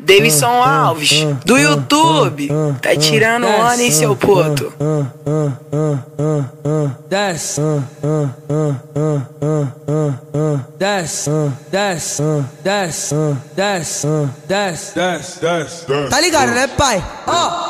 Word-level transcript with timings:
Davidson 0.00 0.62
Alves, 0.62 1.26
do 1.44 1.58
YouTube, 1.58 2.48
tá 2.80 2.96
tirando 2.96 3.46
onda 3.46 3.82
em 3.82 3.90
seu 3.90 4.16
poto. 4.16 4.72
Desce, 7.08 7.60
desce, 8.00 8.46
desce, 10.78 11.30
desce, 11.78 12.22
desce, 12.62 13.16
desce, 13.56 14.06
Desce, 14.46 14.94
desce, 14.94 15.40
desce. 15.40 15.86
Tá 16.10 16.20
ligado, 16.20 16.52
né, 16.52 16.66
pai? 16.66 17.04
Ó. 17.26 17.69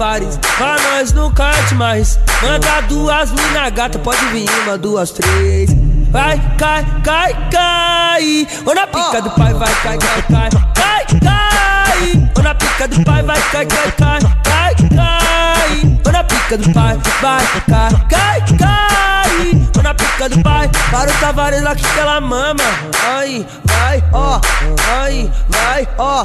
Tavares, 0.00 0.38
pra 0.56 0.76
nós 0.78 1.12
não 1.12 1.30
cante 1.30 1.74
mais. 1.74 2.18
Manda 2.40 2.80
duas 2.88 3.30
mina 3.32 3.68
gata, 3.68 3.98
pode 3.98 4.24
vir 4.28 4.48
uma, 4.62 4.78
duas, 4.78 5.10
três. 5.10 5.68
Vai, 6.10 6.40
cai, 6.56 6.86
cai, 7.04 7.36
cai. 7.50 8.48
Ou 8.64 8.74
na 8.74 8.86
pica 8.86 9.20
do 9.20 9.30
pai, 9.32 9.52
vai, 9.52 9.74
cai, 9.82 9.98
cai, 9.98 10.22
cai. 10.22 10.50
Cai, 10.74 11.20
cai. 11.20 12.30
Ou 12.34 12.42
na 12.42 12.54
pica 12.54 12.88
do 12.88 13.04
pai, 13.04 13.22
vai, 13.22 13.42
cai, 13.52 13.66
cai, 13.66 13.92
cai. 13.92 14.20
Cai, 14.42 14.74
cai. 14.96 15.98
Ou 16.06 16.12
na 16.12 16.24
pica 16.24 16.56
do 16.56 16.72
pai, 16.72 16.98
vai, 17.20 17.46
cai, 17.68 17.90
cai, 18.08 18.44
cai. 18.58 19.68
Ou 19.76 19.82
na 19.82 19.94
pica 19.94 20.28
do 20.30 20.42
pai, 20.42 20.70
para 20.90 21.10
o 21.10 21.14
Tavares 21.20 21.62
lá 21.62 21.74
que 21.74 21.98
ela 21.98 22.22
mama. 22.22 22.64
Ai, 23.06 23.46
vai, 23.64 23.79
ó. 24.12 24.40
Ai, 24.88 25.30
vai, 25.48 25.88
ó. 25.98 26.24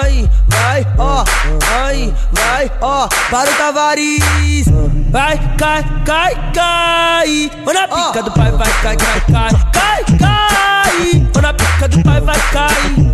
Ai, 0.00 0.30
vai, 0.48 0.86
ó. 0.98 1.24
Ai, 1.84 2.14
vai, 2.32 2.70
ó. 2.80 3.08
Para 3.30 3.50
o 3.50 3.54
Tavares. 3.54 4.66
Vai, 5.10 5.38
cai, 5.58 5.84
cai, 6.04 6.34
cai. 6.54 7.50
Ou 7.66 7.74
na 7.74 7.88
pica 7.88 8.22
do 8.22 8.30
pai, 8.30 8.50
vai, 8.52 8.72
cai, 8.82 8.96
cai, 8.96 9.20
cai. 9.32 9.50
Cai, 9.72 10.04
cai. 10.18 11.28
Ou 11.34 11.42
na 11.42 11.52
pica 11.52 11.88
do 11.88 12.02
pai, 12.02 12.20
vai. 12.20 12.34
Cai, 12.52 13.13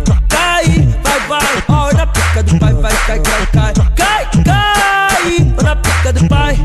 Pica 6.11 6.13
do 6.13 6.27
pai. 6.27 6.57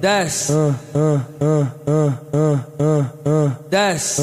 Desce. 0.00 0.52
Desce. 3.70 4.22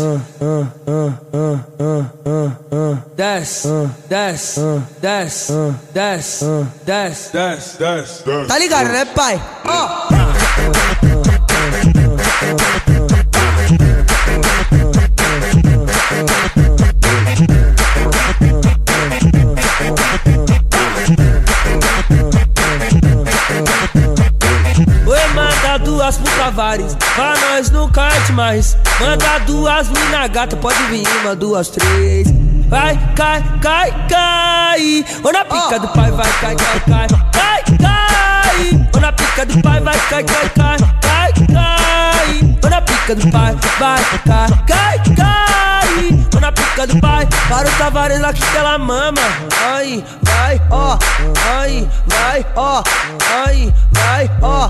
Desce, 3.18 3.90
desce, 4.08 4.82
desce, 5.02 5.74
desce, 5.94 6.68
desce. 6.86 7.32
Desce, 7.34 7.78
desce. 7.80 8.24
Tá 8.48 8.60
ligado, 8.60 8.90
né, 8.90 9.06
pai? 9.06 9.42
Ó. 9.66 10.08
Oi, 11.14 11.17
duas 26.08 26.17
pro 26.17 26.38
Tavares, 26.38 26.95
pra 27.16 27.33
nós 27.36 27.69
não 27.69 27.89
cante 27.89 28.31
mais. 28.31 28.77
Manda 29.00 29.39
duas 29.39 29.89
mina 29.89 30.25
gata, 30.27 30.55
pode 30.55 30.81
vir 30.83 31.05
uma, 31.22 31.36
duas, 31.36 31.67
três. 31.67 32.27
Vai, 32.69 32.97
cai, 33.13 33.44
cai, 33.61 33.94
cai. 34.08 35.05
Ou 35.23 35.33
na 35.33 35.44
pica 35.44 35.80
do 35.80 35.88
pai, 35.89 36.11
vai, 36.11 36.31
cai, 36.39 36.55
cai, 36.55 36.80
cai. 36.80 37.08
Cai. 37.78 38.88
Ou 38.94 39.02
na 39.02 39.11
pica 39.11 39.45
do 39.45 39.61
pai, 39.61 39.81
vai, 39.81 40.00
cai, 40.09 40.23
cai, 40.23 40.50
cai. 40.50 40.78
Cai, 41.01 41.34
cai. 41.53 42.57
Ou 42.63 42.69
na 42.69 42.81
pica 42.81 43.16
do 43.16 43.29
pai, 43.29 43.56
vai, 43.79 44.06
cai, 44.23 44.50
cai, 44.66 45.16
cai. 45.17 45.66
Do 46.78 47.02
pai, 47.02 47.28
para 47.50 47.68
o 47.68 47.72
Tavares 47.72 48.20
lá 48.20 48.32
que 48.32 48.44
ela 48.56 48.78
mama. 48.78 49.20
Ai, 49.66 50.04
vai, 50.22 50.62
ó. 50.70 50.96
Ai, 51.60 51.90
vai, 52.06 52.46
ó. 52.56 52.84
Ai, 53.44 53.74
vai, 53.92 54.32
ó. 54.44 54.68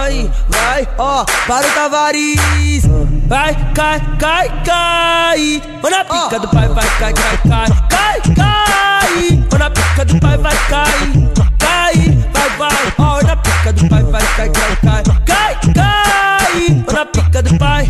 Ai, 0.00 0.30
vai, 0.48 0.88
ó. 0.96 1.24
Para 1.48 1.66
o 1.66 1.70
Tavares. 1.72 2.86
Vai, 3.26 3.56
cai, 3.74 4.00
cai, 4.20 4.48
cai. 4.64 5.62
Na 5.90 6.04
pica 6.04 6.38
do 6.38 6.48
pai, 6.48 6.68
vai, 6.68 6.88
cai, 6.98 7.12
cai, 7.12 7.38
cai. 7.48 7.68
Cai, 7.90 8.20
cai. 8.36 9.58
Na 9.58 9.70
pica 9.70 10.04
do 10.04 10.20
pai, 10.20 10.38
vai, 10.38 10.56
cai. 10.68 11.30
Cai, 11.58 12.18
vai, 12.32 12.50
vai. 12.58 12.92
Ó, 12.96 13.20
na 13.26 13.36
pica 13.36 13.72
do 13.72 13.88
pai, 13.88 14.02
vai, 14.04 14.22
cai, 14.36 14.50
cai, 14.50 14.76
cai. 14.76 15.02
Cai, 15.26 15.58
cai. 15.74 16.84
Na 16.94 17.04
pica 17.06 17.42
do 17.42 17.58
pai. 17.58 17.88